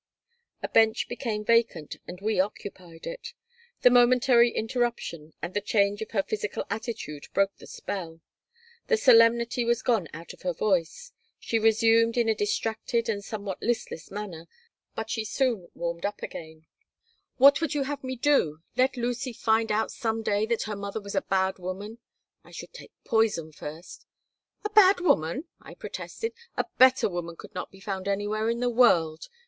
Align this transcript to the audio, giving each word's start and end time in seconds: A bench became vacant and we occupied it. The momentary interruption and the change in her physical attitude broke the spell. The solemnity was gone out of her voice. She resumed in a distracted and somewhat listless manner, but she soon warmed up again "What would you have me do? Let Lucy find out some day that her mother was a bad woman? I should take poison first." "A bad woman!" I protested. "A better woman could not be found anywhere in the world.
A 0.63 0.67
bench 0.67 1.07
became 1.07 1.45
vacant 1.45 1.97
and 2.07 2.19
we 2.21 2.39
occupied 2.39 3.05
it. 3.05 3.33
The 3.83 3.91
momentary 3.91 4.49
interruption 4.49 5.33
and 5.43 5.53
the 5.53 5.61
change 5.61 6.01
in 6.01 6.07
her 6.09 6.23
physical 6.23 6.65
attitude 6.71 7.27
broke 7.35 7.55
the 7.57 7.67
spell. 7.67 8.19
The 8.87 8.97
solemnity 8.97 9.63
was 9.63 9.83
gone 9.83 10.07
out 10.11 10.33
of 10.33 10.41
her 10.41 10.53
voice. 10.53 11.11
She 11.39 11.59
resumed 11.59 12.17
in 12.17 12.27
a 12.27 12.33
distracted 12.33 13.09
and 13.09 13.23
somewhat 13.23 13.61
listless 13.61 14.09
manner, 14.09 14.47
but 14.95 15.11
she 15.11 15.23
soon 15.23 15.67
warmed 15.75 16.03
up 16.07 16.23
again 16.23 16.65
"What 17.37 17.61
would 17.61 17.75
you 17.75 17.83
have 17.83 18.03
me 18.03 18.15
do? 18.15 18.63
Let 18.75 18.97
Lucy 18.97 19.33
find 19.33 19.71
out 19.71 19.91
some 19.91 20.23
day 20.23 20.47
that 20.47 20.63
her 20.63 20.75
mother 20.75 20.99
was 20.99 21.13
a 21.13 21.21
bad 21.21 21.59
woman? 21.59 21.99
I 22.43 22.49
should 22.49 22.73
take 22.73 22.91
poison 23.03 23.51
first." 23.51 24.07
"A 24.65 24.69
bad 24.71 24.99
woman!" 24.99 25.43
I 25.61 25.75
protested. 25.75 26.33
"A 26.57 26.65
better 26.79 27.07
woman 27.07 27.35
could 27.35 27.53
not 27.53 27.69
be 27.71 27.79
found 27.79 28.07
anywhere 28.07 28.49
in 28.49 28.61
the 28.61 28.67
world. 28.71 29.29